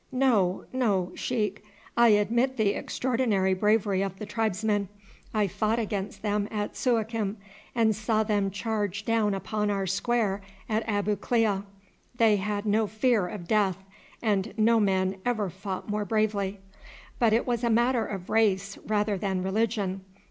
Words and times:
No, 0.11 0.65
no, 0.73 1.11
sheik; 1.13 1.63
I 1.95 2.07
admit 2.07 2.57
the 2.57 2.69
extraordinary 2.73 3.53
bravery 3.53 4.01
of 4.01 4.17
the 4.17 4.25
tribesmen. 4.25 4.89
I 5.31 5.45
fought 5.45 5.77
against 5.77 6.23
them 6.23 6.47
at 6.49 6.75
Suakim 6.75 7.37
and 7.75 7.95
saw 7.95 8.23
them 8.23 8.49
charge 8.49 9.05
down 9.05 9.35
upon 9.35 9.69
our 9.69 9.85
square 9.85 10.41
at 10.67 10.81
Abu 10.89 11.17
Klea. 11.17 11.65
They 12.15 12.37
had 12.37 12.65
no 12.65 12.87
fear 12.87 13.27
of 13.27 13.47
death, 13.47 13.77
and 14.23 14.55
no 14.57 14.79
men 14.79 15.17
ever 15.23 15.51
fought 15.51 15.87
more 15.87 16.03
bravely. 16.05 16.59
But 17.19 17.31
it 17.31 17.45
was 17.45 17.63
a 17.63 17.69
matter 17.69 18.03
of 18.07 18.27
race 18.31 18.79
rather 18.87 19.19
than 19.19 19.43
religion. 19.43 20.03